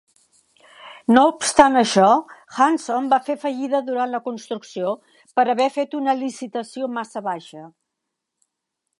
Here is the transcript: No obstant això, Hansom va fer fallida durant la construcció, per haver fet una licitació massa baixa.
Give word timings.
No 1.15 1.23
obstant 1.31 1.75
això, 1.81 2.07
Hansom 2.61 3.09
va 3.11 3.19
fer 3.27 3.35
fallida 3.43 3.81
durant 3.89 4.13
la 4.15 4.21
construcció, 4.29 4.93
per 5.39 5.45
haver 5.53 5.67
fet 5.75 5.93
una 5.99 6.15
licitació 6.23 6.89
massa 6.95 7.23
baixa. 7.29 7.63